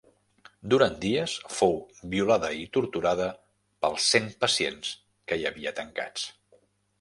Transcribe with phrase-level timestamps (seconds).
[0.73, 1.75] Durant dies fou
[2.13, 3.27] violada i torturada
[3.85, 4.97] pels cent pacients
[5.33, 6.27] que hi havia tancats.